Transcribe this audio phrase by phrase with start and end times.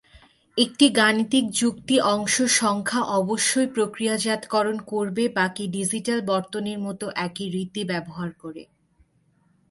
[0.57, 8.29] একটি গাণিতিক যুক্তি অংশ সংখ্যা অবশ্যই প্রক্রিয়াজাতকরণ করবে বাকি ডিজিটাল বর্তনীর মত একই রীতি ব্যবহার
[8.41, 8.63] করে।